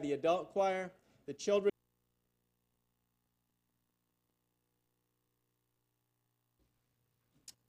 the 0.00 0.12
adult 0.14 0.50
choir, 0.54 0.90
the 1.26 1.34
children. 1.34 1.70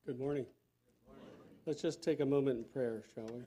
Good 0.06 0.18
morning. 0.18 0.46
Let's 1.66 1.82
just 1.82 2.02
take 2.02 2.22
a 2.22 2.26
moment 2.26 2.60
in 2.60 2.64
prayer, 2.64 3.04
shall 3.14 3.26
we? 3.26 3.42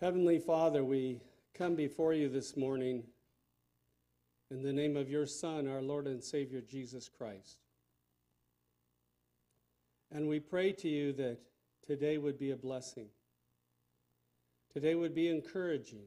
Heavenly 0.00 0.38
Father, 0.38 0.84
we 0.84 1.20
come 1.54 1.74
before 1.74 2.14
you 2.14 2.28
this 2.28 2.56
morning 2.56 3.02
in 4.52 4.62
the 4.62 4.72
name 4.72 4.96
of 4.96 5.10
your 5.10 5.26
Son, 5.26 5.66
our 5.66 5.82
Lord 5.82 6.06
and 6.06 6.22
Savior, 6.22 6.60
Jesus 6.60 7.08
Christ. 7.08 7.58
And 10.12 10.28
we 10.28 10.38
pray 10.38 10.70
to 10.70 10.88
you 10.88 11.12
that 11.14 11.38
today 11.84 12.16
would 12.16 12.38
be 12.38 12.52
a 12.52 12.56
blessing. 12.56 13.08
Today 14.72 14.94
would 14.94 15.16
be 15.16 15.28
encouraging. 15.28 16.06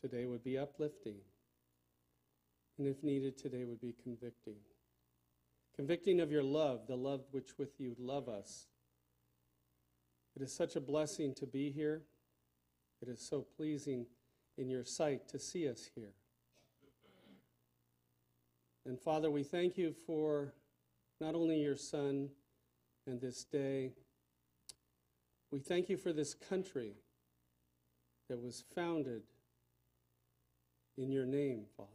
Today 0.00 0.26
would 0.26 0.44
be 0.44 0.58
uplifting. 0.58 1.16
And 2.78 2.86
if 2.86 3.02
needed, 3.02 3.38
today 3.38 3.64
would 3.64 3.80
be 3.80 3.94
convicting. 4.02 4.56
Convicting 5.74 6.20
of 6.20 6.30
your 6.30 6.42
love, 6.42 6.86
the 6.86 6.96
love 6.96 7.22
which 7.30 7.58
with 7.58 7.80
you 7.80 7.94
love 7.98 8.28
us. 8.28 8.66
It 10.34 10.42
is 10.42 10.52
such 10.52 10.76
a 10.76 10.80
blessing 10.80 11.34
to 11.34 11.46
be 11.46 11.70
here. 11.70 12.02
It 13.00 13.08
is 13.08 13.20
so 13.20 13.46
pleasing 13.56 14.06
in 14.58 14.68
your 14.68 14.84
sight 14.84 15.28
to 15.28 15.38
see 15.38 15.68
us 15.68 15.88
here. 15.94 16.12
And 18.84 19.00
Father, 19.00 19.30
we 19.30 19.42
thank 19.42 19.76
you 19.76 19.94
for 20.06 20.52
not 21.20 21.34
only 21.34 21.60
your 21.60 21.76
Son 21.76 22.28
and 23.06 23.20
this 23.20 23.44
day, 23.44 23.92
we 25.50 25.60
thank 25.60 25.88
you 25.88 25.96
for 25.96 26.12
this 26.12 26.34
country 26.34 26.92
that 28.28 28.42
was 28.42 28.64
founded 28.74 29.22
in 30.96 31.10
your 31.10 31.26
name, 31.26 31.64
Father. 31.76 31.90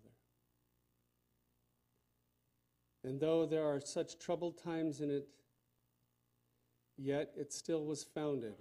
And 3.04 3.20
though 3.20 3.46
there 3.46 3.66
are 3.66 3.80
such 3.80 4.20
troubled 4.20 4.62
times 4.62 5.02
in 5.02 5.10
it, 5.10 5.28
yet 6.98 7.32
it 7.36 7.52
still 7.52 7.86
was 7.86 8.04
founded, 8.04 8.56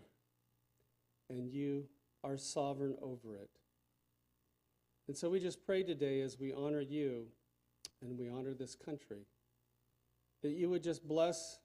and 1.28 1.50
you 1.50 1.86
are 2.24 2.38
sovereign 2.38 2.96
over 3.02 3.36
it. 3.36 3.50
And 5.08 5.16
so 5.16 5.28
we 5.28 5.40
just 5.40 5.64
pray 5.64 5.82
today 5.82 6.20
as 6.20 6.38
we 6.38 6.52
honor 6.52 6.80
you 6.80 7.26
and 8.00 8.16
we 8.16 8.28
honor 8.28 8.54
this 8.54 8.74
country 8.74 9.26
that 10.42 10.52
you 10.52 10.70
would 10.70 10.82
just 10.82 11.06
bless 11.06 11.58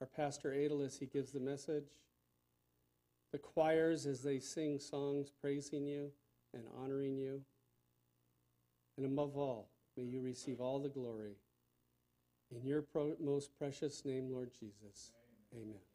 our 0.00 0.06
Pastor 0.06 0.52
Adel 0.52 0.82
as 0.82 0.96
he 0.96 1.06
gives 1.06 1.30
the 1.30 1.38
message, 1.38 1.90
the 3.30 3.38
choirs 3.38 4.06
as 4.06 4.22
they 4.22 4.40
sing 4.40 4.78
songs 4.80 5.30
praising 5.40 5.86
you 5.86 6.10
and 6.54 6.64
honoring 6.82 7.16
you. 7.16 7.42
And 8.96 9.06
above 9.06 9.36
all, 9.36 9.70
may 9.96 10.04
you 10.04 10.20
receive 10.20 10.60
all 10.60 10.78
the 10.78 10.88
glory. 10.88 11.36
In 12.54 12.66
your 12.66 12.82
pro- 12.82 13.16
most 13.20 13.56
precious 13.58 14.04
name, 14.04 14.30
Lord 14.30 14.50
Jesus. 14.58 15.12
Amen. 15.54 15.91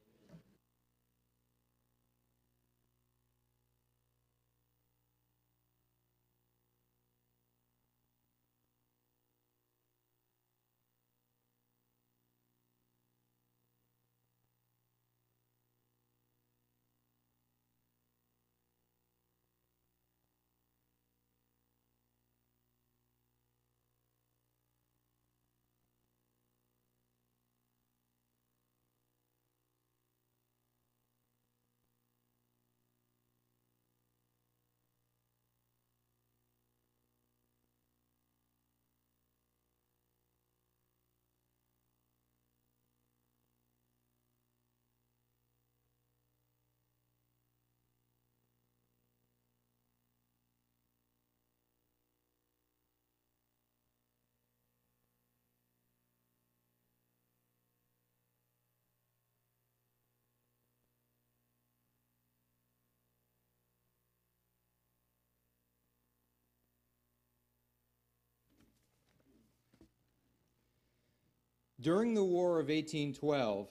During 71.79 72.15
the 72.15 72.23
War 72.23 72.59
of 72.59 72.69
1812, 72.69 73.67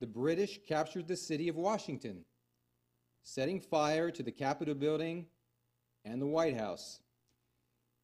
the 0.00 0.06
British 0.06 0.60
captured 0.68 1.08
the 1.08 1.16
city 1.16 1.48
of 1.48 1.56
Washington, 1.56 2.24
setting 3.22 3.60
fire 3.60 4.10
to 4.10 4.22
the 4.22 4.30
Capitol 4.30 4.74
building 4.74 5.26
and 6.04 6.20
the 6.20 6.26
White 6.26 6.56
House. 6.56 7.00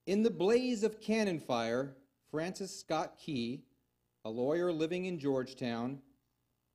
In 0.06 0.22
the 0.22 0.31
blaze 0.31 0.82
of 0.82 1.03
cannon 1.03 1.38
fire, 1.38 1.97
Francis 2.31 2.75
Scott 2.81 3.19
Key, 3.19 3.64
a 4.25 4.31
lawyer 4.31 4.72
living 4.72 5.04
in 5.04 5.19
Georgetown, 5.19 6.00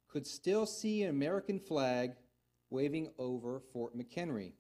could 0.08 0.28
still 0.28 0.68
see 0.68 1.04
an 1.04 1.10
American 1.10 1.60
flag 1.60 2.14
waving 2.70 3.10
over 3.18 3.60
Fort 3.74 3.98
McHenry. 3.98 4.54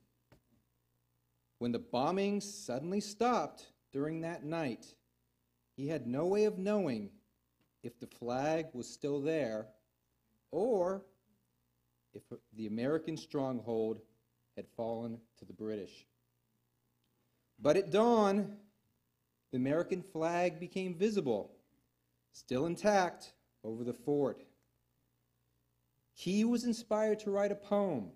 When 1.59 1.72
the 1.72 1.79
bombing 1.79 2.41
suddenly 2.41 3.00
stopped 3.00 3.68
during 3.91 4.22
that 4.22 4.44
night, 4.44 4.96
he 5.75 5.88
had 5.88 6.08
no 6.08 6.25
way 6.25 6.46
of 6.46 6.58
knowing 6.58 7.12
if 7.84 8.00
the 8.00 8.07
flag 8.07 8.67
was 8.73 8.88
still 8.88 9.22
there 9.22 9.67
or 10.51 11.03
if 12.13 12.23
the 12.56 12.67
American 12.67 13.16
stronghold 13.16 14.01
had 14.56 14.67
fallen 14.75 15.19
to 15.38 15.45
the 15.45 15.53
British. 15.53 16.06
But 17.62 17.78
at 17.78 17.91
dawn, 17.91 18.57
the 19.51 19.57
American 19.57 20.01
flag 20.01 20.59
became 20.59 20.95
visible, 20.95 21.51
still 22.34 22.66
intact, 22.66 23.34
over 23.63 23.84
the 23.84 23.94
fort. 23.94 24.44
Key 26.16 26.46
was 26.46 26.63
inspired 26.63 27.19
to 27.19 27.31
write 27.31 27.51
a 27.51 27.56
poem. 27.56 28.11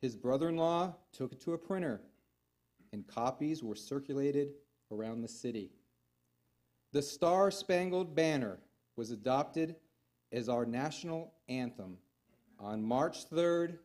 His 0.00 0.16
brother 0.16 0.48
in 0.48 0.56
law 0.56 0.94
took 1.12 1.32
it 1.32 1.40
to 1.42 1.52
a 1.52 1.58
printer, 1.58 2.00
and 2.92 3.06
copies 3.06 3.62
were 3.62 3.74
circulated 3.74 4.54
around 4.90 5.22
the 5.22 5.28
city. 5.28 5.72
The 6.92 7.02
Star 7.02 7.50
Spangled 7.52 8.16
Banner 8.16 8.58
was 8.96 9.12
adopted 9.12 9.76
as 10.32 10.48
our 10.48 10.64
national 10.64 11.32
anthem 11.48 11.98
on 12.58 12.82
March 12.82 13.30
3rd, 13.30 13.78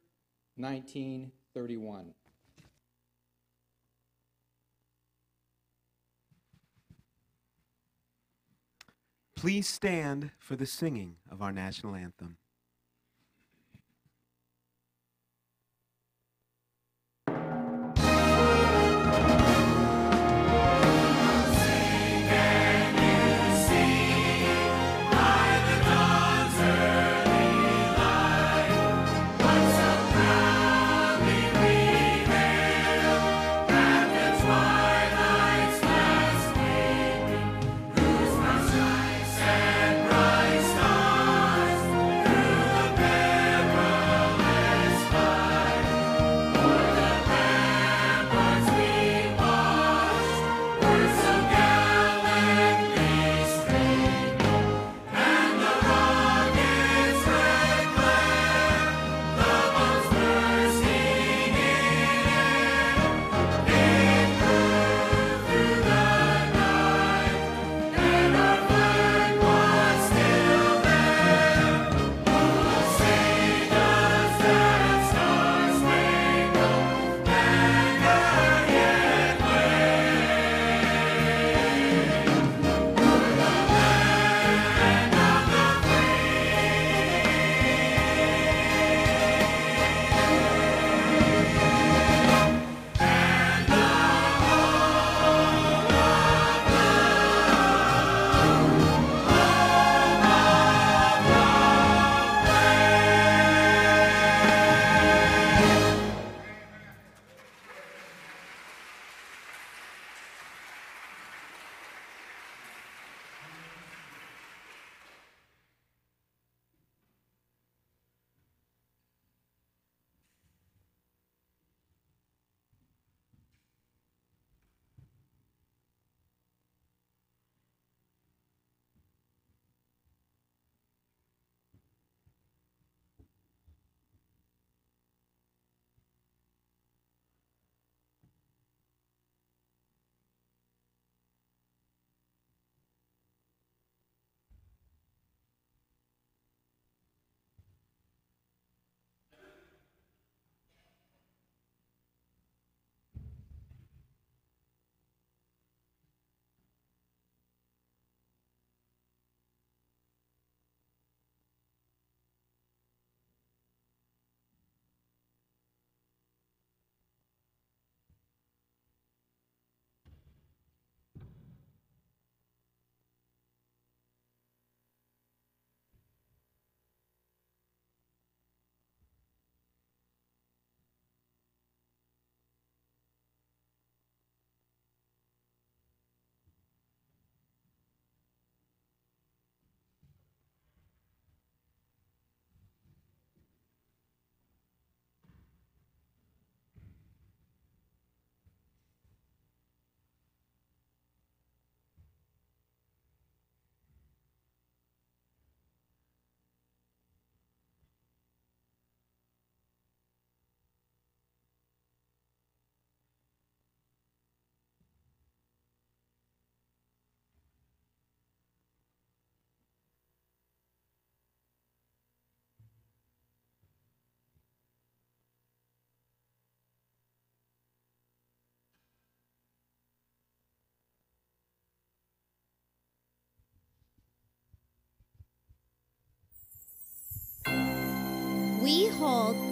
1931. 0.58 2.14
Please 9.36 9.68
stand 9.70 10.32
for 10.40 10.56
the 10.56 10.66
singing 10.66 11.18
of 11.30 11.42
our 11.44 11.52
national 11.52 11.94
anthem. 11.94 12.38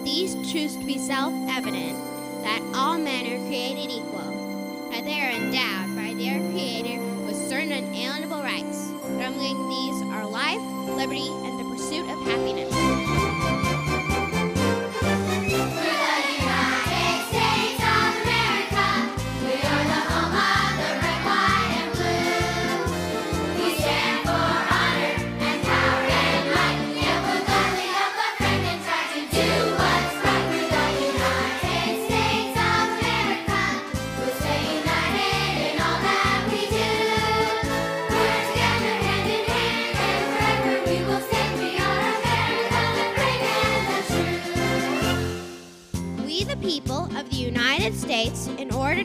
These 0.04 0.34
truths 0.50 0.76
to 0.76 0.84
be 0.84 0.98
self 0.98 1.32
evident 1.48 1.98
that 2.42 2.60
all 2.74 2.98
men 2.98 3.26
are 3.26 3.46
created 3.46 3.90
equal, 3.90 4.90
that 4.90 5.04
they 5.04 5.20
are 5.20 5.30
endowed 5.30 5.96
by 5.96 6.14
their 6.14 6.38
Creator 6.50 7.00
with 7.24 7.36
certain 7.36 7.72
unalienable 7.72 8.42
rights. 8.42 8.90
But 9.02 9.26
among 9.26 9.68
these 9.68 10.02
are 10.12 10.26
life, 10.26 10.60
liberty, 10.96 11.28
and 11.28 11.58
the 11.58 11.64
pursuit 11.64 12.08
of 12.10 12.18
happiness. 12.26 13.23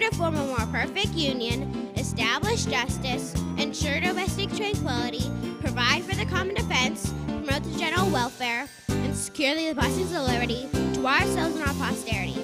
To 0.09 0.15
form 0.15 0.35
a 0.35 0.45
more 0.45 0.65
perfect 0.71 1.13
union, 1.13 1.91
establish 1.95 2.65
justice, 2.65 3.33
ensure 3.57 3.99
domestic 3.99 4.51
tranquility, 4.55 5.29
provide 5.59 6.03
for 6.03 6.15
the 6.15 6.25
common 6.25 6.55
defense, 6.55 7.13
promote 7.27 7.63
the 7.63 7.77
general 7.77 8.09
welfare, 8.09 8.67
and 8.89 9.15
secure 9.15 9.55
the 9.55 9.73
blessings 9.73 10.11
of 10.13 10.21
liberty 10.21 10.67
to 10.93 11.05
ourselves 11.05 11.55
and 11.55 11.63
our 11.63 11.73
posterity, 11.75 12.43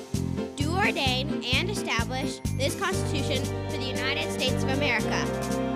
do 0.55 0.71
ordain 0.75 1.43
and 1.53 1.69
establish 1.69 2.39
this 2.57 2.79
Constitution 2.79 3.43
for 3.69 3.77
the 3.77 3.85
United 3.85 4.31
States 4.31 4.63
of 4.63 4.69
America. 4.69 5.05
America 5.05 5.75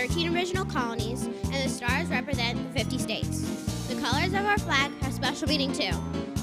13 0.00 0.34
original 0.34 0.64
colonies, 0.64 1.26
and 1.26 1.62
the 1.62 1.68
stars 1.68 2.08
represent 2.08 2.56
the 2.72 2.78
50 2.78 2.96
states. 2.96 3.40
The 3.86 4.00
colors 4.00 4.32
of 4.32 4.46
our 4.46 4.56
flag 4.56 4.90
have 5.02 5.12
special 5.12 5.46
meaning 5.46 5.74
too. 5.74 5.90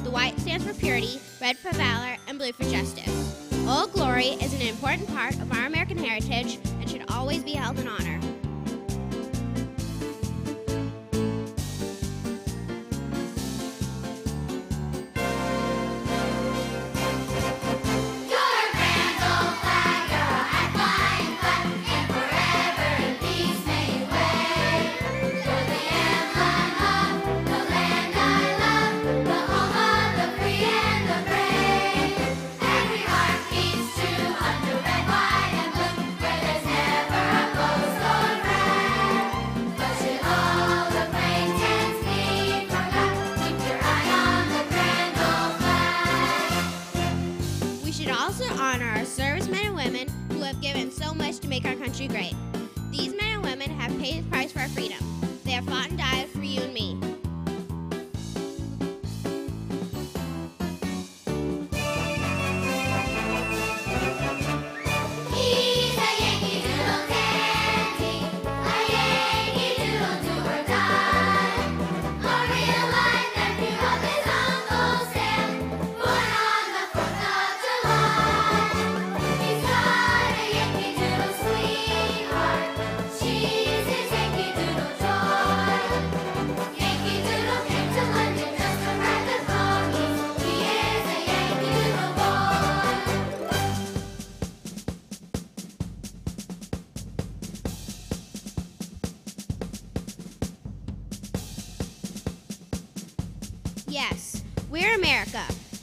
The 0.04 0.12
white 0.12 0.40
stands 0.40 0.64
for 0.64 0.76
purity, 0.76 1.20
red 1.42 1.58
for 1.58 1.72
valor, 1.72 2.18
and 2.28 2.38
blue 2.38 2.52
for 2.52 2.66
justice. 2.66 3.52
Old 3.68 3.94
Glory 3.94 4.38
is 4.46 4.54
an 4.54 4.62
important 4.62 5.12
part 5.12 5.34
of 5.40 5.52
our 5.54 5.67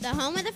the 0.04 0.10
home 0.10 0.36
of 0.36 0.44
the 0.44 0.53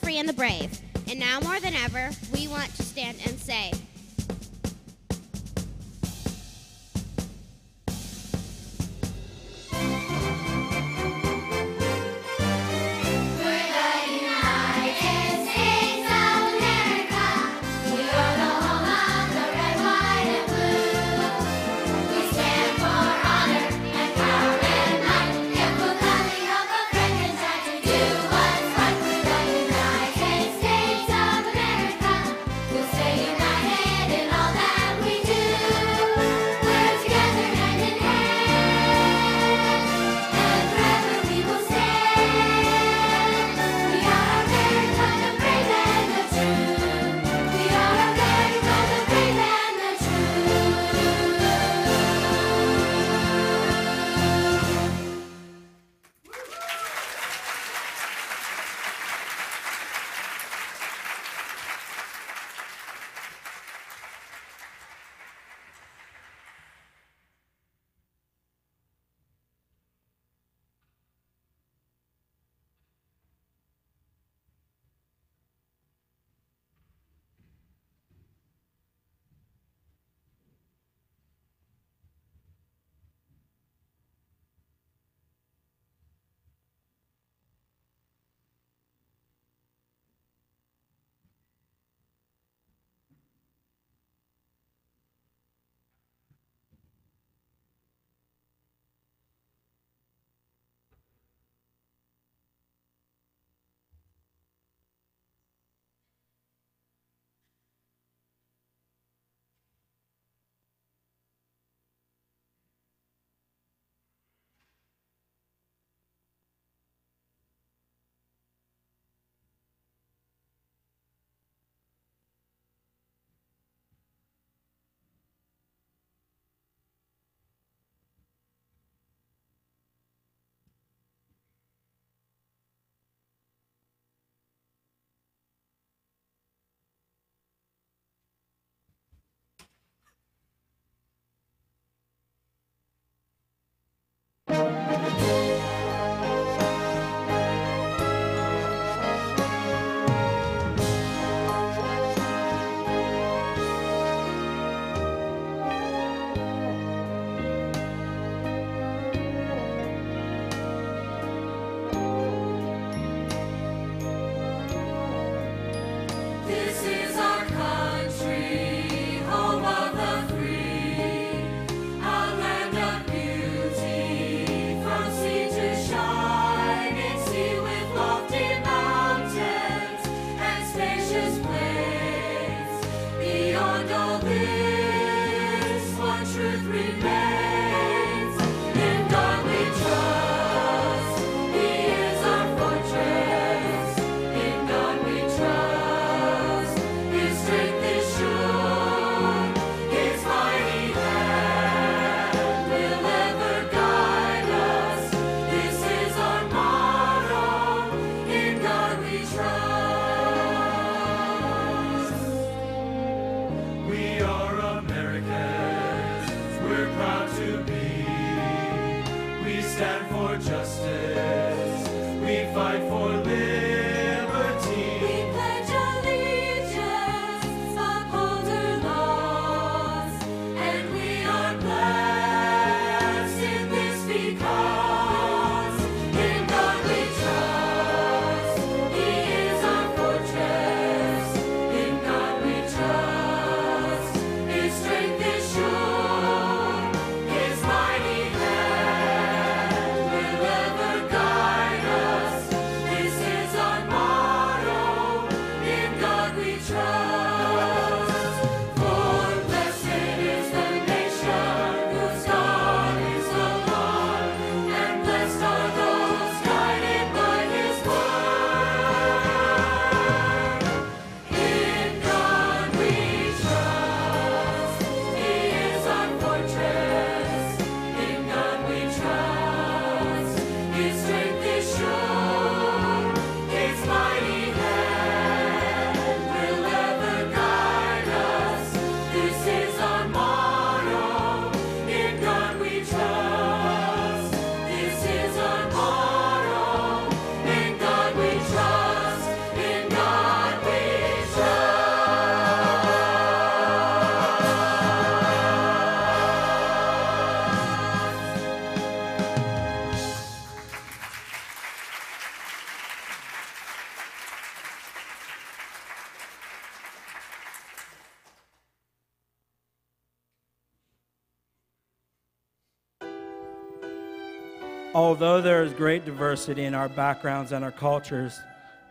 Although 325.18 325.40
there 325.40 325.64
is 325.64 325.72
great 325.72 326.04
diversity 326.04 326.64
in 326.64 326.76
our 326.76 326.88
backgrounds 326.88 327.50
and 327.50 327.64
our 327.64 327.72
cultures, 327.72 328.38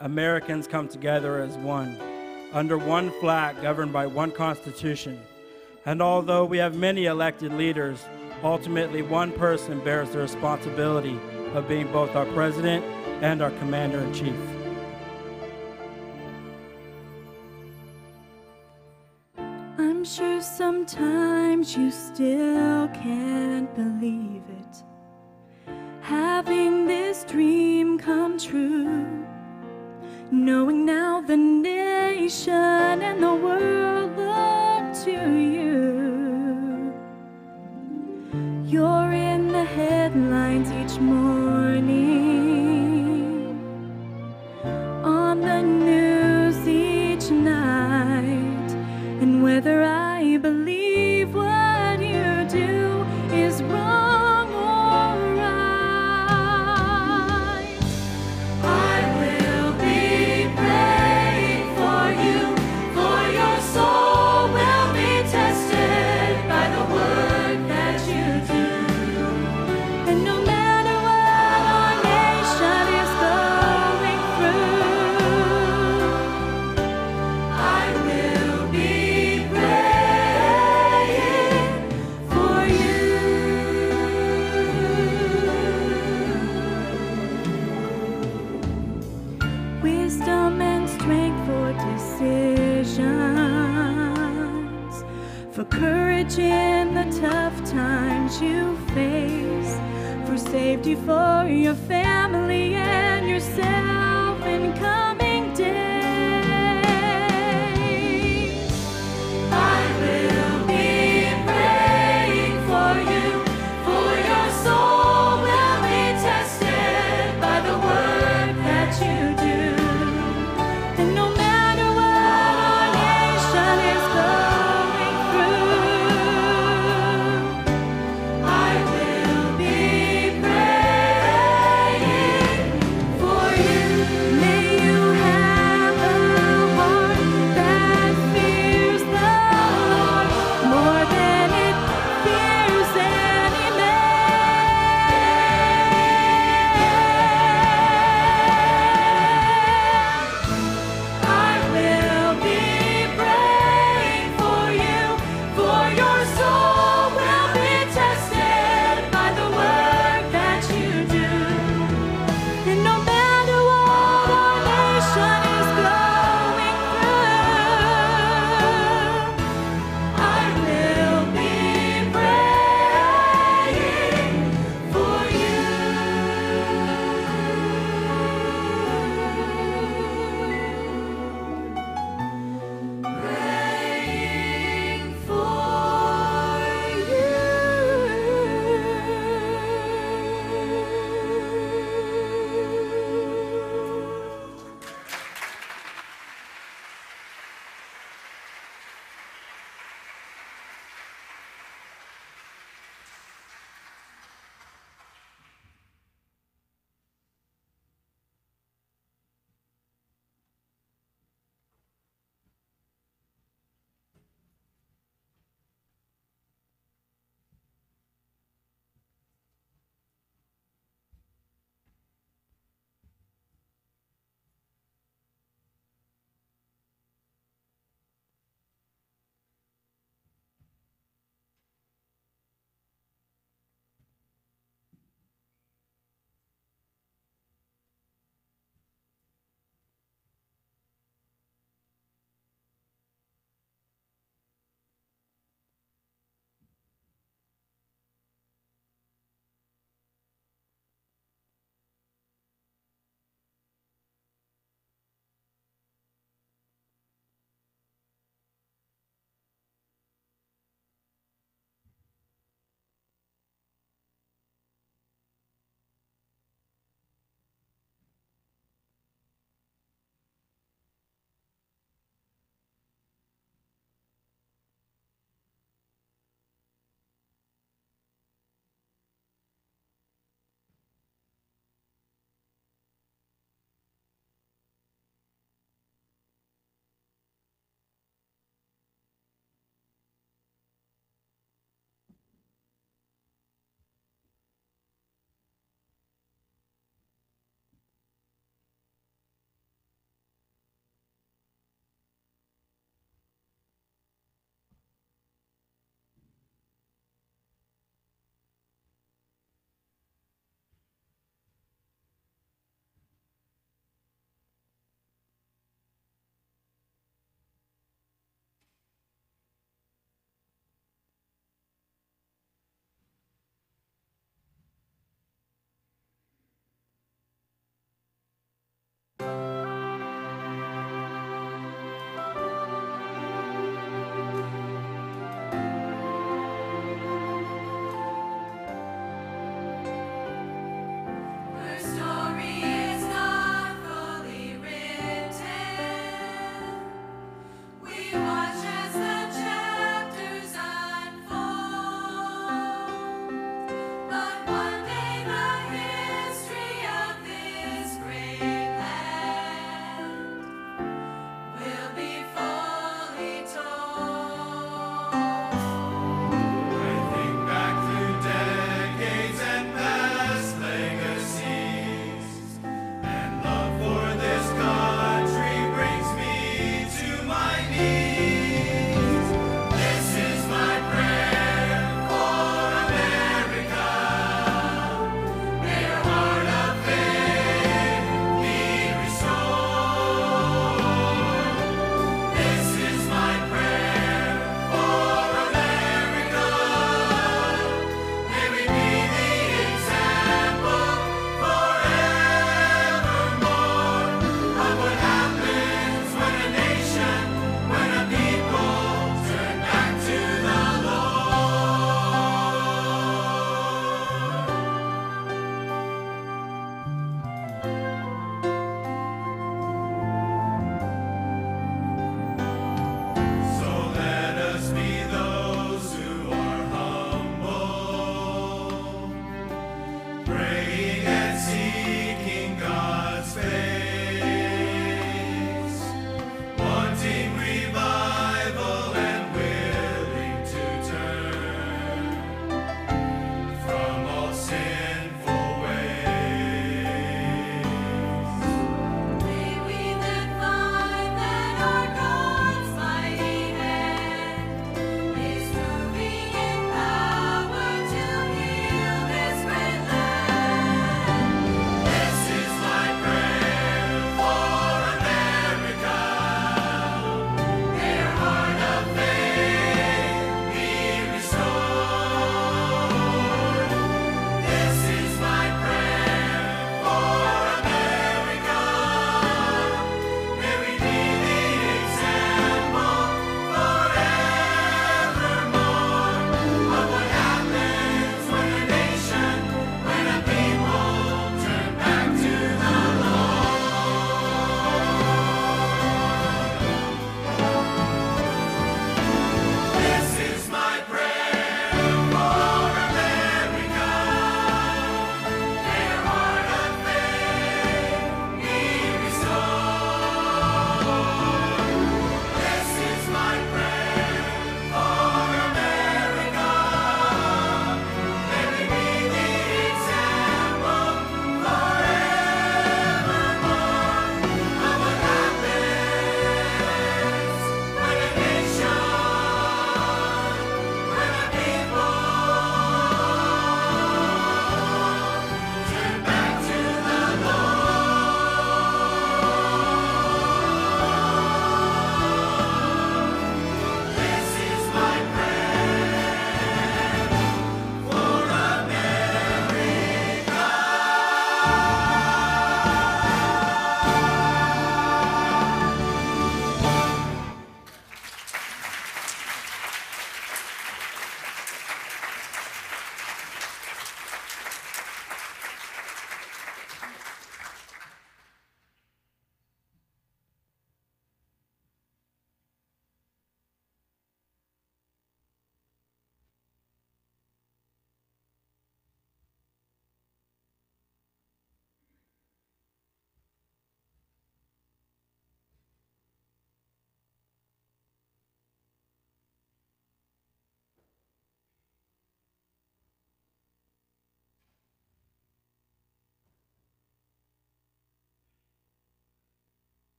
Americans 0.00 0.66
come 0.66 0.88
together 0.88 1.40
as 1.40 1.56
one, 1.58 1.96
under 2.52 2.76
one 2.76 3.12
flag 3.20 3.62
governed 3.62 3.92
by 3.92 4.08
one 4.08 4.32
constitution. 4.32 5.20
And 5.84 6.02
although 6.02 6.44
we 6.44 6.58
have 6.58 6.74
many 6.74 7.04
elected 7.04 7.52
leaders, 7.52 8.04
ultimately 8.42 9.02
one 9.02 9.30
person 9.30 9.78
bears 9.84 10.10
the 10.10 10.18
responsibility 10.18 11.16
of 11.54 11.68
being 11.68 11.92
both 11.92 12.16
our 12.16 12.26
president 12.26 12.84
and 13.22 13.40
our 13.40 13.52
commander 13.60 14.00
in 14.00 14.12
chief. 14.12 14.34
I'm 19.78 20.04
sure 20.04 20.40
sometimes 20.40 21.76
you 21.76 21.92
still 21.92 22.88
can't 22.88 23.72
believe 23.76 24.42
it. 24.48 24.82
Having 26.06 26.86
this 26.86 27.24
dream 27.24 27.98
come 27.98 28.38
true. 28.38 29.26
Knowing 30.30 30.86
now 30.86 31.20
the 31.20 31.36
nation 31.36 32.52
and 32.54 33.20
the 33.20 33.34
world 33.34 34.16
look 34.16 35.04
to 35.04 35.36
you. 35.36 36.94
You're 38.64 39.12
in 39.14 39.48
the 39.48 39.64
headlines 39.64 40.70
each 40.70 41.00
morning. 41.00 42.05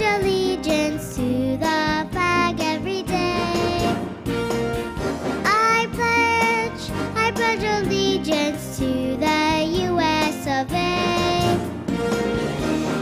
Allegiance 0.00 1.16
to 1.16 1.56
the 1.56 2.06
flag 2.12 2.60
every 2.60 3.02
day. 3.02 3.96
I 5.44 5.88
pledge, 5.92 6.90
I 7.16 7.30
pledge 7.32 7.62
allegiance 7.62 8.78
to 8.78 9.16
the 9.16 9.64
U.S. 9.90 10.46
of 10.46 10.72
A. 10.72 11.56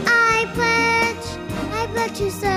I 0.07 0.45
pledge, 0.53 1.27
I 1.73 1.87
pledge 1.93 2.17
to 2.17 2.31
serve 2.31 2.56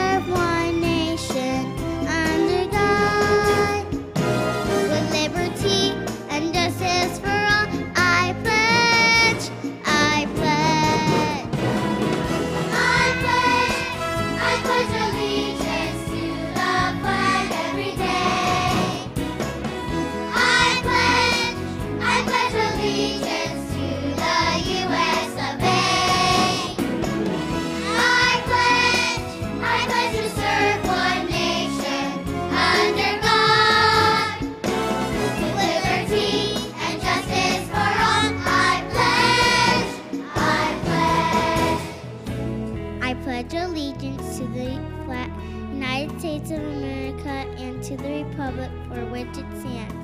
for 48.91 49.07
which 49.07 49.29
it 49.39 49.47
stands, 49.61 49.95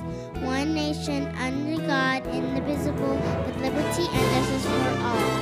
one 0.40 0.72
nation 0.72 1.26
under 1.38 1.84
God, 1.86 2.24
indivisible, 2.28 3.16
with 3.44 3.56
liberty 3.60 4.06
and 4.12 4.46
justice 4.46 4.64
for 4.64 5.02
all. 5.02 5.35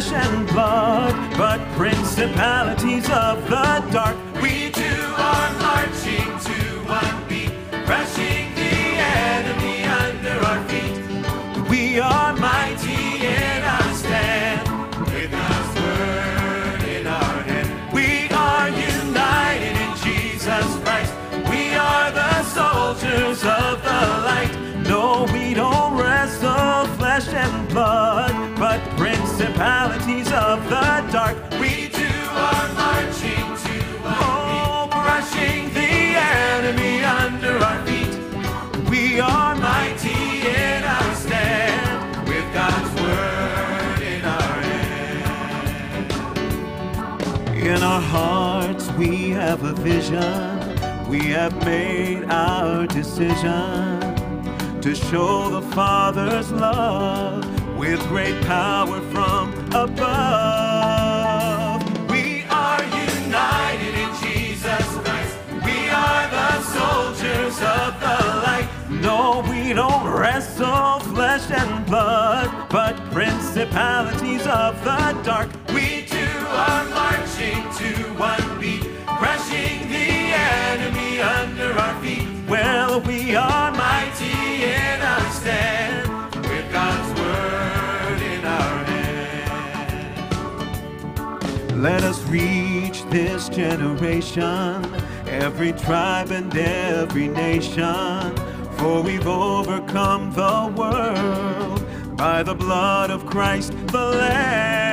Flesh 0.00 0.12
and 0.12 0.48
blood, 0.48 1.36
but 1.36 1.60
principalities 1.76 3.04
of 3.10 3.48
the 3.48 3.84
dark. 3.92 4.29
Hearts 48.10 48.90
we 48.98 49.30
have 49.30 49.62
a 49.62 49.72
vision. 49.72 50.58
We 51.08 51.20
have 51.38 51.54
made 51.64 52.24
our 52.24 52.88
decision 52.88 54.00
to 54.80 54.96
show 54.96 55.48
the 55.48 55.62
Father's 55.76 56.50
love 56.50 57.44
with 57.78 58.00
great 58.08 58.42
power 58.46 59.00
from 59.12 59.54
above. 59.72 61.00
We 62.10 62.42
are 62.50 62.82
united 62.82 63.94
in 64.04 64.10
Jesus 64.24 64.86
Christ. 65.04 65.36
We 65.64 65.78
are 65.90 66.26
the 66.38 66.62
soldiers 66.62 67.56
of 67.62 67.90
the 68.04 68.18
light. 68.44 68.68
No, 68.90 69.44
we 69.48 69.72
don't 69.72 70.06
wrestle 70.12 70.98
flesh 71.14 71.48
and 71.52 71.86
blood, 71.86 72.50
but 72.70 72.96
principalities 73.12 74.44
of 74.48 74.82
the 74.82 75.16
dark. 75.22 75.48
We 75.72 76.06
too 76.06 76.16
are 76.64 76.84
marching 76.88 77.29
to 77.80 77.92
one 78.18 78.60
beat, 78.60 78.84
crushing 79.06 79.88
the 79.88 80.08
enemy 80.68 81.20
under 81.20 81.72
our 81.72 81.94
feet. 82.02 82.28
Well, 82.46 83.00
we 83.00 83.34
are 83.34 83.72
Mighty 83.72 84.64
in 84.64 85.00
our 85.00 85.30
stand, 85.30 86.08
with 86.34 86.70
God's 86.70 87.10
word 87.18 88.20
in 88.20 88.44
our 88.44 88.84
hand. 88.84 89.42
Let 91.82 92.02
us 92.04 92.22
reach 92.24 93.02
this 93.04 93.48
generation, 93.48 94.84
every 95.26 95.72
tribe 95.72 96.32
and 96.32 96.54
every 96.54 97.28
nation, 97.28 98.36
for 98.76 99.02
we've 99.02 99.26
overcome 99.26 100.32
the 100.32 100.70
world 100.76 101.82
by 102.18 102.42
the 102.42 102.54
blood 102.54 103.10
of 103.10 103.24
Christ 103.24 103.72
the 103.86 103.98
Lamb. 103.98 104.89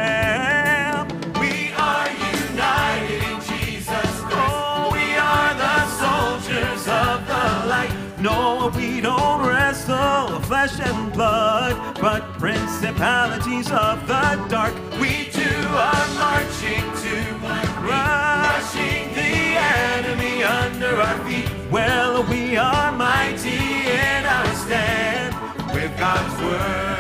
No, 8.20 8.72
we 8.76 9.00
don't 9.00 9.46
wrestle 9.46 10.40
flesh 10.42 10.80
and 10.80 11.14
blood, 11.14 12.02
but 12.02 12.24
principalities 12.40 13.70
of 13.72 14.08
the 14.08 14.44
dark. 14.50 14.74
We 15.00 15.26
too 15.26 15.68
are 15.70 16.08
marching 16.16 16.82
to 17.04 17.38
crushing 17.78 19.14
the 19.14 19.58
enemy 19.94 20.44
under 20.44 21.00
our 21.00 21.18
feet. 21.26 21.48
Well, 21.70 22.24
we 22.24 22.58
are 22.58 22.92
mighty 22.92 23.50
in 23.50 24.26
our 24.26 24.56
stand 24.56 25.36
with 25.76 25.96
God's 26.00 26.42
word 26.42 26.97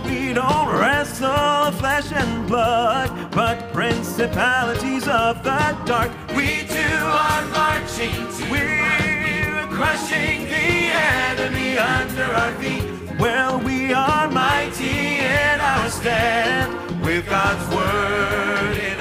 We 0.00 0.32
don't 0.32 0.68
wrestle 0.68 1.70
flesh 1.72 2.10
and 2.12 2.48
blood, 2.48 3.30
but 3.32 3.72
principalities 3.74 5.06
of 5.06 5.42
the 5.44 5.76
dark. 5.84 6.10
We 6.34 6.64
too 6.66 6.96
are 7.24 7.46
marching. 7.48 8.26
We're 8.50 9.66
crushing 9.70 10.44
the 10.44 10.92
enemy 11.28 11.76
under 11.76 12.24
our 12.24 12.52
feet. 12.54 12.84
Well, 13.20 13.58
we 13.60 13.92
are 13.92 14.30
mighty 14.30 15.18
in 15.18 15.60
our 15.60 15.90
stand 15.90 17.04
with 17.04 17.28
God's 17.28 17.74
word 17.74 18.91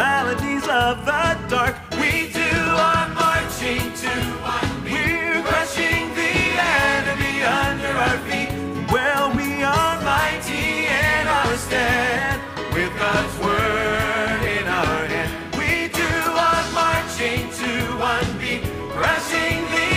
principalities 0.00 0.62
of 0.68 1.04
the 1.04 1.38
dark. 1.48 1.76
We 2.00 2.32
do 2.32 2.50
are 2.88 3.08
marching 3.12 3.92
to 4.02 4.12
one 4.40 4.84
beat. 4.84 4.96
We're 4.96 5.42
crushing 5.42 6.08
the 6.16 6.32
enemy 6.56 7.42
under 7.42 7.92
our 8.06 8.18
feet. 8.24 8.50
Well, 8.90 9.28
we 9.36 9.62
are 9.62 10.00
mighty 10.00 10.86
in 10.88 11.24
our 11.28 11.56
stand 11.56 12.40
with 12.72 12.92
God's 12.98 13.36
word 13.44 14.40
in 14.56 14.66
our 14.66 15.04
hand. 15.12 15.32
We 15.60 15.88
do 15.92 16.10
are 16.48 16.66
marching 16.72 17.42
to 17.60 17.70
one 18.00 18.30
beat, 18.40 18.64
crushing 18.96 19.60
the 19.76 19.90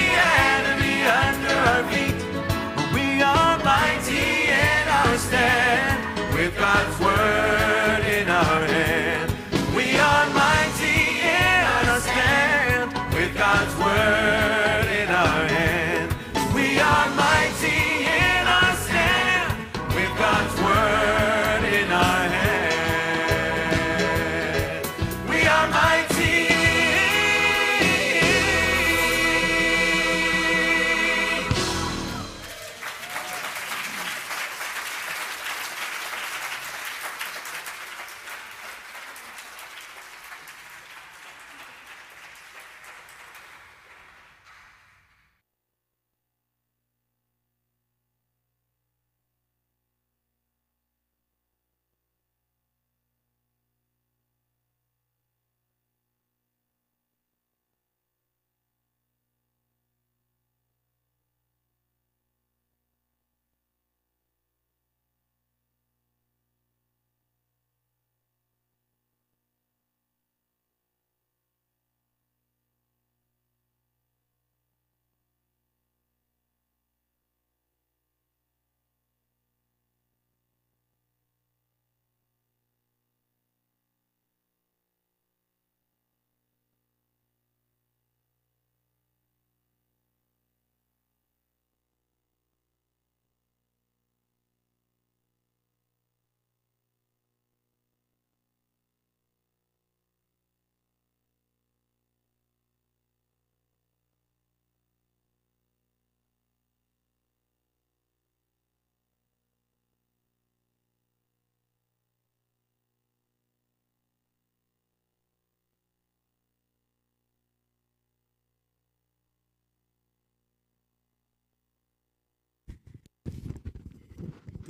enemy 0.51 0.97
under 1.23 1.55
our 1.71 1.83
feet. 1.91 2.19
We 2.93 3.21
are 3.21 3.57
mighty 3.63 4.51
in 4.51 4.83
our 4.99 5.17
stand 5.17 6.35
with 6.35 6.53
God's 6.57 6.99
word 6.99 8.03
in 8.19 8.27
our 8.27 8.65
hand. 8.67 8.92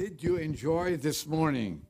Did 0.03 0.21
you 0.21 0.35
enjoy 0.35 0.97
this 0.97 1.25
morning? 1.25 1.81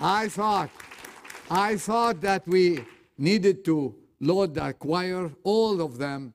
I 0.00 0.26
thought, 0.26 0.68
I 1.48 1.76
thought 1.76 2.20
that 2.22 2.42
we 2.48 2.84
needed 3.16 3.64
to 3.66 3.94
load 4.18 4.54
the 4.54 4.72
choir, 4.72 5.30
all 5.44 5.80
of 5.80 5.96
them, 5.96 6.34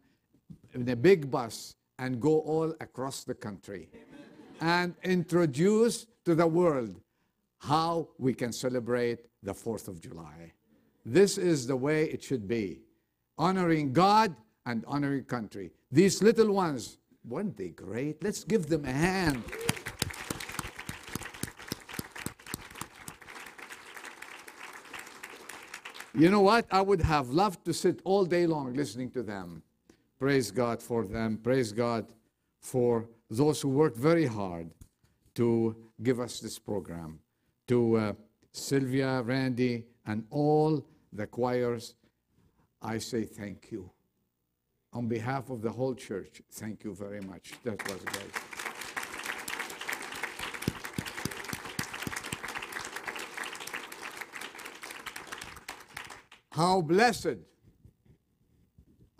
in 0.74 0.88
a 0.88 0.95
big 0.95 1.30
bus 1.30 1.76
and 1.99 2.22
go 2.22 2.39
all 2.39 2.74
across 2.80 3.26
the 3.26 3.36
country 3.36 3.89
and 4.62 4.95
introduce 5.03 6.07
to 6.24 6.34
the 6.34 6.47
world 6.47 6.95
how 7.59 8.07
we 8.20 8.34
can 8.34 8.53
celebrate 8.53 9.26
the 9.43 9.53
4th 9.53 9.89
of 9.89 9.99
July. 9.99 10.53
This 11.05 11.38
is 11.38 11.68
the 11.68 11.76
way 11.76 12.05
it 12.05 12.24
should 12.24 12.47
be 12.47 12.84
honoring 13.38 13.91
God 13.91 14.34
and 14.66 14.86
honoring 14.88 15.26
country. 15.26 15.72
These 15.91 16.24
little 16.24 16.53
ones, 16.53 16.99
weren't 17.28 17.57
they 17.57 17.69
great? 17.69 18.24
Let's 18.24 18.43
give 18.43 18.67
them 18.67 18.86
a 18.86 18.91
hand. 18.91 19.43
You 26.13 26.30
know 26.30 26.41
what? 26.41 26.65
I 26.72 26.82
would 26.82 27.01
have 27.01 27.30
loved 27.30 27.63
to 27.65 27.74
sit 27.74 28.01
all 28.03 28.26
day 28.26 28.45
long 28.45 28.74
listening 28.74 29.11
to 29.11 29.24
them. 29.24 29.63
Praise 30.19 30.51
God 30.51 30.82
for 30.84 31.05
them. 31.05 31.38
Praise 31.38 31.72
God 31.72 32.05
for 32.59 33.07
those 33.30 33.61
who 33.61 33.69
worked 33.69 33.97
very 33.97 34.26
hard 34.26 34.69
to 35.36 35.76
give 36.03 36.19
us 36.19 36.39
this 36.39 36.59
program, 36.59 37.19
to 37.67 37.95
uh, 37.95 38.13
Sylvia, 38.51 39.22
Randy, 39.22 39.86
and 40.05 40.26
all 40.30 40.86
the 41.13 41.28
choirs, 41.28 41.95
I 42.82 42.97
say 42.97 43.24
thank 43.24 43.72
you. 43.72 43.89
On 44.94 45.08
behalf 45.08 45.50
of 45.50 45.62
the 45.62 45.72
whole 45.72 45.96
church, 45.96 46.42
thank 46.52 46.84
you 46.84 46.94
very 46.94 47.22
much. 47.22 47.54
That 47.64 47.82
was 47.88 48.02
great. 48.04 48.32
How 56.52 56.82
blessed 56.82 57.38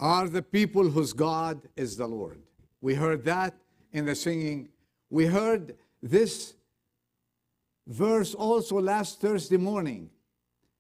are 0.02 0.28
the 0.28 0.42
people 0.42 0.90
whose 0.90 1.14
God 1.14 1.62
is 1.78 1.96
the 1.96 2.08
Lord. 2.08 2.42
We 2.82 2.96
heard 2.96 3.24
that 3.26 3.56
in 3.94 4.06
the 4.06 4.16
singing. 4.16 4.70
We 5.10 5.28
heard 5.28 5.76
this 6.02 6.56
verse 7.88 8.34
also 8.34 8.82
last 8.82 9.22
Thursday 9.22 9.58
morning 9.58 10.10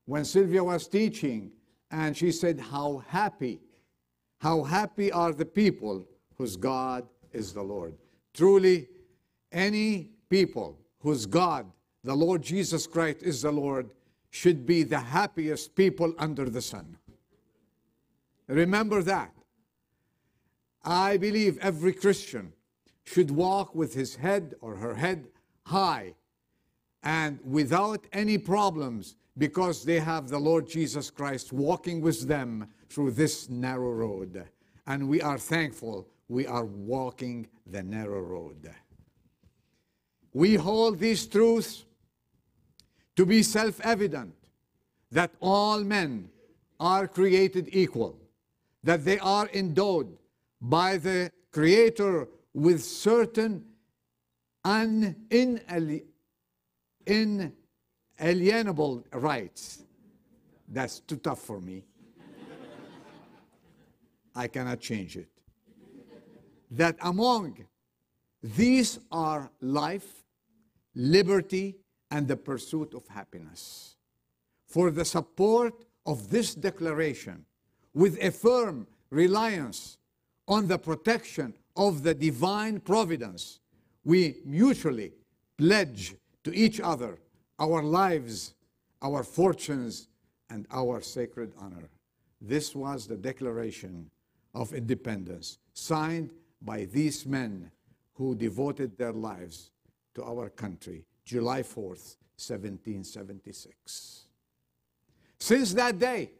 when 0.05 0.25
Sylvia 0.25 0.63
was 0.63 0.87
teaching, 0.87 1.51
and 1.91 2.17
she 2.17 2.31
said, 2.31 2.59
How 2.59 3.03
happy, 3.07 3.61
how 4.41 4.63
happy 4.63 5.11
are 5.11 5.33
the 5.33 5.45
people 5.45 6.03
whose 6.35 6.55
God 6.55 7.07
is 7.31 7.53
the 7.53 7.61
Lord. 7.61 7.93
Truly, 8.33 8.87
any 9.51 10.09
people 10.29 10.79
whose 10.99 11.27
God, 11.27 11.71
the 12.03 12.15
Lord 12.15 12.41
Jesus 12.41 12.87
Christ, 12.87 13.21
is 13.21 13.43
the 13.43 13.51
Lord, 13.51 13.91
should 14.31 14.65
be 14.65 14.81
the 14.81 14.97
happiest 14.97 15.75
people 15.75 16.15
under 16.17 16.49
the 16.49 16.61
sun. 16.61 16.97
Remember 18.47 19.03
that. 19.03 19.31
I 20.83 21.17
believe 21.17 21.59
every 21.59 21.93
Christian 21.93 22.53
should 23.03 23.29
walk 23.29 23.75
with 23.75 23.93
his 23.93 24.15
head 24.15 24.55
or 24.59 24.77
her 24.77 24.95
head 24.95 25.27
high 25.67 26.15
and 27.03 27.37
without 27.43 28.07
any 28.11 28.39
problems 28.39 29.17
because 29.37 29.83
they 29.83 29.99
have 29.99 30.27
the 30.27 30.39
Lord 30.39 30.67
Jesus 30.67 31.09
Christ 31.09 31.53
walking 31.53 32.01
with 32.01 32.27
them 32.27 32.67
through 32.89 33.11
this 33.11 33.49
narrow 33.49 33.91
road. 33.91 34.45
And 34.87 35.07
we 35.07 35.21
are 35.21 35.37
thankful 35.37 36.07
we 36.31 36.47
are 36.47 36.63
walking 36.63 37.47
the 37.67 37.83
narrow 37.83 38.21
road. 38.21 38.69
We 40.33 40.55
hold 40.55 40.97
these 40.97 41.27
truths 41.27 41.83
to 43.17 43.25
be 43.25 43.43
self 43.43 43.81
evident 43.81 44.33
that 45.11 45.31
all 45.41 45.83
men 45.83 46.29
are 46.79 47.05
created 47.07 47.67
equal, 47.73 48.17
that 48.83 49.03
they 49.03 49.19
are 49.19 49.49
endowed 49.53 50.17
by 50.61 50.97
the 50.97 51.31
Creator 51.51 52.29
with 52.53 52.81
certain 52.81 53.65
un- 54.63 55.15
inali- 55.29 56.05
inalienable 58.19 59.03
rights. 59.13 59.83
That's 60.67 60.99
too 60.99 61.17
tough 61.17 61.41
for 61.41 61.59
me. 61.59 61.83
I 64.33 64.47
cannot 64.47 64.79
change 64.79 65.17
it. 65.17 65.27
That 66.71 66.95
among 67.01 67.65
these 68.41 68.99
are 69.11 69.51
life, 69.59 70.23
liberty, 70.95 71.75
and 72.09 72.27
the 72.27 72.37
pursuit 72.37 72.93
of 72.93 73.07
happiness. 73.07 73.95
For 74.67 74.89
the 74.91 75.05
support 75.05 75.73
of 76.05 76.29
this 76.29 76.55
declaration, 76.55 77.45
with 77.93 78.17
a 78.21 78.31
firm 78.31 78.87
reliance 79.09 79.97
on 80.47 80.67
the 80.67 80.77
protection 80.77 81.53
of 81.75 82.03
the 82.03 82.13
divine 82.13 82.79
providence, 82.79 83.59
we 84.03 84.37
mutually 84.45 85.13
pledge 85.57 86.15
to 86.43 86.53
each 86.55 86.79
other 86.79 87.19
our 87.61 87.83
lives, 87.83 88.55
our 89.03 89.23
fortunes, 89.23 90.07
and 90.49 90.65
our 90.71 90.99
sacred 90.99 91.53
honor. 91.59 91.89
This 92.41 92.75
was 92.75 93.05
the 93.05 93.15
Declaration 93.15 94.09
of 94.55 94.73
Independence, 94.73 95.59
signed 95.73 96.31
by 96.61 96.85
these 96.85 97.25
men 97.25 97.69
who 98.15 98.33
devoted 98.33 98.97
their 98.97 99.13
lives 99.13 99.69
to 100.15 100.23
our 100.23 100.49
country, 100.49 101.05
July 101.23 101.61
4th, 101.61 102.17
1776. 102.35 104.25
Since 105.39 105.73
that 105.75 105.99
day, 105.99 106.31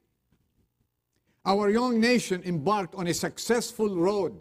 our 1.46 1.70
young 1.70 2.00
nation 2.00 2.42
embarked 2.46 2.96
on 2.96 3.08
a 3.08 3.14
successful 3.14 3.96
road 3.96 4.40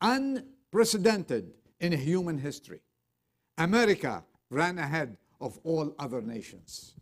unprecedented 0.00 1.52
in 1.78 1.92
human 1.92 2.38
history. 2.38 2.80
America 3.58 4.24
ran 4.50 4.78
ahead 4.78 5.16
of 5.40 5.58
all 5.64 5.94
other 5.98 6.20
nations. 6.20 6.94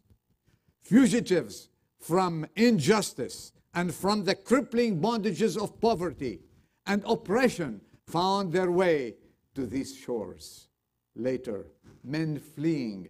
Fugitives 0.82 1.68
from 2.00 2.46
injustice 2.56 3.52
and 3.74 3.94
from 3.94 4.24
the 4.24 4.34
crippling 4.34 5.00
bondages 5.00 5.60
of 5.62 5.80
poverty 5.80 6.40
and 6.86 7.02
oppression 7.06 7.80
found 8.06 8.52
their 8.52 8.70
way 8.70 9.14
to 9.54 9.66
these 9.66 9.94
shores. 9.94 10.68
Later, 11.14 11.66
men 12.04 12.38
fleeing 12.38 13.08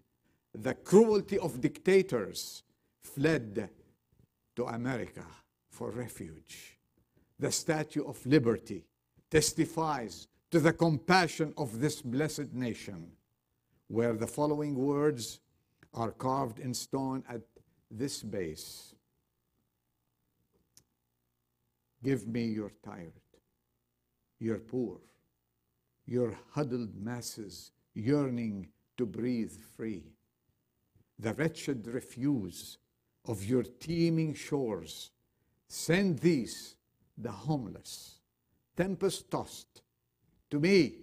the 0.54 0.74
cruelty 0.74 1.38
of 1.38 1.60
dictators 1.60 2.62
fled 3.02 3.68
to 4.56 4.64
America 4.64 5.24
for 5.70 5.90
refuge. 5.90 6.78
The 7.38 7.52
Statue 7.52 8.04
of 8.04 8.24
Liberty 8.26 8.84
testifies 9.30 10.26
to 10.50 10.58
the 10.58 10.72
compassion 10.72 11.52
of 11.56 11.78
this 11.78 12.02
blessed 12.02 12.52
nation, 12.52 13.12
where 13.88 14.12
the 14.12 14.26
following 14.26 14.74
words 14.74 15.40
are 15.94 16.10
carved 16.10 16.58
in 16.58 16.74
stone 16.74 17.24
at 17.28 17.40
this 17.90 18.22
base 18.22 18.94
Give 22.02 22.28
me 22.28 22.44
your 22.44 22.70
tired, 22.84 23.12
your 24.38 24.58
poor, 24.58 24.98
your 26.06 26.38
huddled 26.52 26.94
masses 26.94 27.72
yearning 27.92 28.68
to 28.96 29.04
breathe 29.04 29.52
free, 29.76 30.04
the 31.18 31.34
wretched 31.34 31.88
refuse 31.88 32.78
of 33.24 33.44
your 33.44 33.64
teeming 33.64 34.32
shores. 34.32 35.10
Send 35.66 36.20
these, 36.20 36.76
the 37.16 37.32
homeless, 37.32 38.20
tempest 38.76 39.28
tossed. 39.28 39.82
To 40.50 40.60
me, 40.60 41.00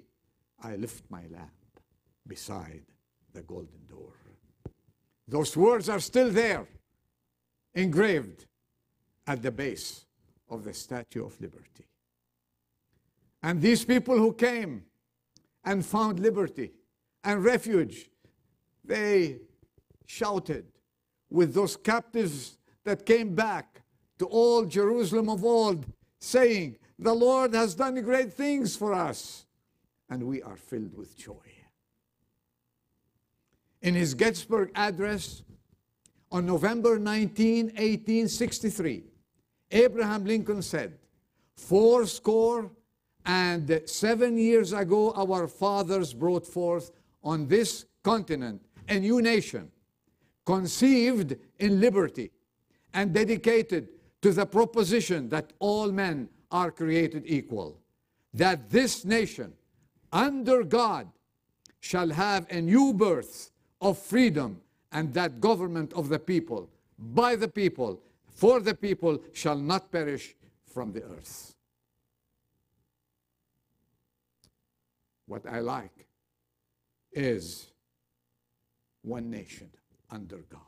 I 0.62 0.78
lift 0.78 1.04
my 1.12 1.24
lamp 1.30 1.65
beside 2.28 2.84
the 3.34 3.42
golden 3.42 3.86
door. 3.88 4.14
Those 5.28 5.56
words 5.58 5.90
are 5.90 6.00
still 6.00 6.30
there, 6.30 6.68
engraved 7.74 8.46
at 9.28 9.42
the 9.42 9.52
base 9.52 10.06
of 10.50 10.64
the 10.64 10.74
Statue 10.74 11.26
of 11.26 11.40
Liberty. 11.42 11.86
And 13.42 13.62
these 13.62 13.84
people 13.86 14.18
who 14.18 14.34
came 14.34 14.86
and 15.64 15.86
found 15.86 16.20
liberty 16.20 16.72
and 17.24 17.44
refuge, 17.44 18.10
they 18.84 19.40
shouted 20.06 20.66
with 21.30 21.54
those 21.54 21.76
captives 21.76 22.58
that 22.84 23.06
came 23.06 23.34
back 23.34 23.82
to 24.20 24.28
old 24.28 24.70
Jerusalem 24.70 25.30
of 25.30 25.44
old, 25.44 25.86
saying, 26.20 26.78
The 26.98 27.14
Lord 27.14 27.54
has 27.54 27.76
done 27.76 28.02
great 28.02 28.32
things 28.32 28.76
for 28.76 28.94
us, 28.94 29.46
and 30.10 30.24
we 30.24 30.42
are 30.42 30.56
filled 30.56 30.96
with 30.96 31.18
joy. 31.18 31.34
In 33.86 33.94
his 33.94 34.16
Gettysburg 34.16 34.72
address 34.74 35.44
on 36.32 36.48
November 36.48 36.98
19, 36.98 37.66
1863, 37.68 39.04
Abraham 39.70 40.26
Lincoln 40.26 40.64
said, 40.64 40.98
Four 41.56 42.08
score 42.08 42.72
and 43.28 43.84
seven 43.86 44.40
years 44.40 44.74
ago, 44.74 45.14
our 45.14 45.48
fathers 45.48 46.16
brought 46.16 46.48
forth 46.48 46.90
on 47.24 47.48
this 47.48 47.86
continent 48.02 48.66
a 48.90 49.00
new 49.00 49.22
nation, 49.22 49.70
conceived 50.48 51.36
in 51.60 51.80
liberty 51.80 52.32
and 52.92 53.14
dedicated 53.14 53.90
to 54.24 54.32
the 54.32 54.48
proposition 54.48 55.30
that 55.30 55.54
all 55.60 55.92
men 55.92 56.28
are 56.50 56.72
created 56.72 57.22
equal, 57.28 57.80
that 58.34 58.68
this 58.72 59.06
nation, 59.06 59.54
under 60.12 60.64
God, 60.64 61.08
shall 61.82 62.10
have 62.10 62.48
a 62.50 62.60
new 62.60 62.92
birth 62.92 63.52
of 63.82 63.98
freedom, 63.98 64.62
and 64.92 65.14
that 65.14 65.42
government 65.42 65.92
of 65.94 66.10
the 66.10 66.20
people, 66.20 66.70
by 66.98 67.36
the 67.36 67.48
people, 67.48 68.00
for 68.34 68.60
the 68.60 68.74
people, 68.74 69.20
shall 69.34 69.58
not 69.58 69.92
perish 69.92 70.36
from 70.66 70.92
the 70.92 71.04
earth. 71.04 71.54
What 75.28 75.46
I 75.48 75.60
like 75.60 76.08
is 77.12 77.68
one 79.02 79.30
nation 79.30 79.70
under 80.12 80.38
God. 80.50 80.62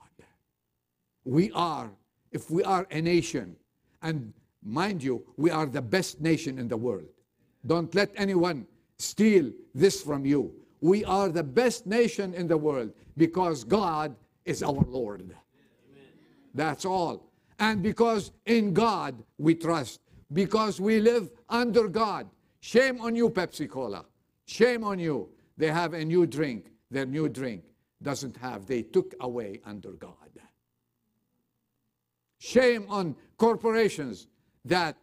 We 1.26 1.51
are, 1.51 1.91
if 2.32 2.49
we 2.49 2.64
are 2.64 2.88
a 2.89 3.01
nation, 3.01 3.55
and 4.01 4.34
mind 4.64 5.03
you, 5.03 5.24
we 5.36 5.49
are 5.49 5.66
the 5.66 5.82
best 5.82 6.22
nation 6.22 6.58
in 6.58 6.68
the 6.68 6.78
world. 6.78 7.08
Don't 7.66 7.93
let 7.93 8.12
anyone 8.16 8.66
steal 8.97 9.51
this 9.76 10.01
from 10.01 10.26
you. 10.26 10.53
We 10.82 11.03
are 11.05 11.30
the 11.30 11.43
best 11.43 11.86
nation 11.86 12.34
in 12.34 12.47
the 12.47 12.57
world 12.57 12.91
because 13.15 13.63
God 13.63 14.15
is 14.45 14.63
our 14.63 14.86
Lord. 14.88 15.36
That's 16.53 16.86
all. 16.86 17.32
And 17.59 17.82
because 17.82 18.32
in 18.45 18.73
God 18.73 19.15
we 19.38 19.55
trust, 19.55 19.99
because 20.34 20.80
we 20.80 20.99
live 20.99 21.32
under 21.49 21.88
God. 21.88 22.30
Shame 22.59 22.99
on 23.01 23.15
you, 23.15 23.30
Pepsi 23.30 23.69
Cola. 23.69 24.05
Shame 24.45 24.84
on 24.84 24.99
you. 24.99 25.30
They 25.57 25.67
have 25.67 25.93
a 25.93 26.03
new 26.03 26.25
drink. 26.25 26.71
Their 26.91 27.05
new 27.05 27.30
drink 27.30 27.63
doesn't 28.01 28.38
have, 28.38 28.65
they 28.65 28.84
took 28.84 29.13
away 29.21 29.59
under 29.65 29.91
God. 29.91 30.13
Shame 32.39 32.86
on 32.88 33.15
corporations 33.38 34.28
that 34.65 34.95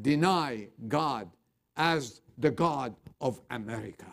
deny 0.00 0.68
God 0.88 1.28
as 1.76 2.22
the 2.38 2.50
God 2.50 2.94
of 3.20 3.40
America. 3.50 4.06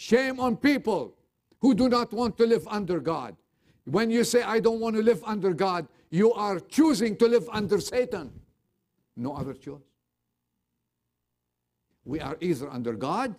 Shame 0.00 0.40
on 0.40 0.56
people 0.56 1.14
who 1.60 1.74
do 1.74 1.86
not 1.86 2.10
want 2.10 2.38
to 2.38 2.46
live 2.46 2.66
under 2.68 3.00
God. 3.00 3.36
When 3.84 4.10
you 4.10 4.24
say, 4.24 4.40
I 4.40 4.58
don't 4.58 4.80
want 4.80 4.96
to 4.96 5.02
live 5.02 5.22
under 5.26 5.52
God, 5.52 5.86
you 6.08 6.32
are 6.32 6.58
choosing 6.58 7.18
to 7.18 7.28
live 7.28 7.46
under 7.52 7.78
Satan. 7.78 8.32
No 9.14 9.34
other 9.34 9.52
choice. 9.52 9.82
We 12.06 12.18
are 12.18 12.38
either 12.40 12.70
under 12.70 12.94
God 12.94 13.34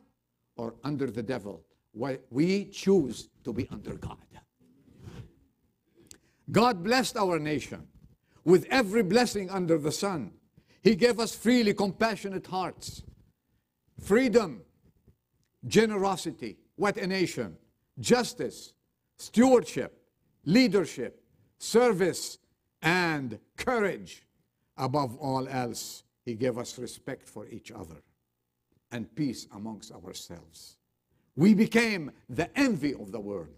or 0.55 0.75
under 0.83 1.09
the 1.09 1.23
devil. 1.23 1.63
We 2.29 2.65
choose 2.65 3.29
to 3.43 3.53
be 3.53 3.67
under 3.71 3.95
God. 3.95 4.19
God 6.51 6.83
blessed 6.83 7.17
our 7.17 7.39
nation 7.39 7.87
with 8.45 8.67
every 8.69 9.01
blessing 9.01 9.49
under 9.49 9.79
the 9.79 9.91
sun. 9.91 10.33
He 10.83 10.95
gave 10.95 11.19
us 11.19 11.33
freely 11.33 11.73
compassionate 11.73 12.45
hearts, 12.45 13.01
freedom, 13.99 14.61
generosity. 15.67 16.57
What 16.75 16.97
a 16.97 17.07
nation! 17.07 17.57
Justice, 17.99 18.73
stewardship, 19.17 20.01
leadership, 20.45 21.23
service, 21.57 22.37
and 22.81 23.37
courage. 23.57 24.25
Above 24.77 25.15
all 25.17 25.47
else, 25.47 26.03
He 26.25 26.33
gave 26.33 26.57
us 26.57 26.77
respect 26.77 27.27
for 27.27 27.47
each 27.47 27.71
other 27.71 28.01
and 28.91 29.13
peace 29.15 29.47
amongst 29.53 29.91
ourselves. 29.91 30.77
We 31.35 31.53
became 31.53 32.11
the 32.29 32.49
envy 32.57 32.93
of 32.93 33.11
the 33.11 33.19
world. 33.19 33.49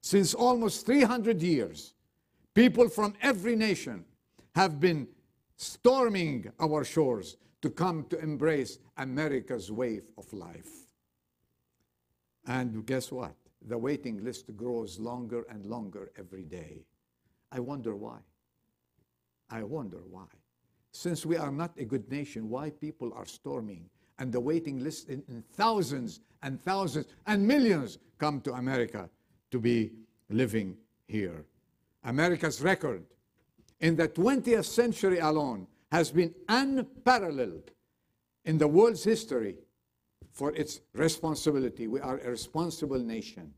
Since 0.00 0.34
almost 0.34 0.86
300 0.86 1.42
years, 1.42 1.94
people 2.54 2.88
from 2.88 3.14
every 3.22 3.56
nation 3.56 4.04
have 4.54 4.78
been 4.78 5.08
storming 5.56 6.52
our 6.60 6.84
shores 6.84 7.36
to 7.62 7.70
come 7.70 8.04
to 8.10 8.18
embrace 8.20 8.78
America's 8.98 9.72
way 9.72 10.02
of 10.16 10.32
life. 10.32 10.85
And 12.46 12.86
guess 12.86 13.10
what? 13.10 13.34
The 13.66 13.76
waiting 13.76 14.24
list 14.24 14.56
grows 14.56 14.98
longer 14.98 15.44
and 15.50 15.66
longer 15.66 16.10
every 16.16 16.44
day. 16.44 16.84
I 17.50 17.60
wonder 17.60 17.96
why. 17.96 18.18
I 19.50 19.62
wonder 19.62 20.02
why. 20.08 20.26
Since 20.92 21.26
we 21.26 21.36
are 21.36 21.50
not 21.50 21.72
a 21.78 21.84
good 21.84 22.10
nation, 22.10 22.48
why 22.48 22.70
people 22.70 23.12
are 23.14 23.26
storming 23.26 23.88
and 24.18 24.32
the 24.32 24.40
waiting 24.40 24.82
list 24.82 25.08
in, 25.08 25.22
in 25.28 25.42
thousands 25.52 26.20
and 26.42 26.60
thousands 26.60 27.06
and 27.26 27.46
millions 27.46 27.98
come 28.18 28.40
to 28.42 28.52
America 28.54 29.10
to 29.50 29.58
be 29.58 29.92
living 30.30 30.76
here. 31.06 31.44
America's 32.04 32.60
record 32.62 33.04
in 33.80 33.96
the 33.96 34.08
20th 34.08 34.64
century 34.64 35.18
alone 35.18 35.66
has 35.92 36.10
been 36.10 36.34
unparalleled 36.48 37.70
in 38.44 38.58
the 38.58 38.68
world's 38.68 39.04
history 39.04 39.56
for 40.36 40.52
its 40.54 40.82
responsibility. 40.92 41.88
We 41.88 41.98
are 42.00 42.18
a 42.18 42.30
responsible 42.30 42.98
nation. 42.98 43.54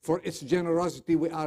For 0.00 0.20
its 0.22 0.38
generosity, 0.40 1.16
we 1.16 1.28
are 1.28 1.38